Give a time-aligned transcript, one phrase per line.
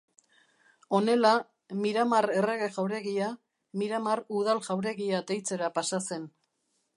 [0.99, 1.33] Honela,
[1.83, 3.27] Miramar Errege Jauregia,
[3.83, 6.27] Miramar Udal Jauregia deitzera pasa zen.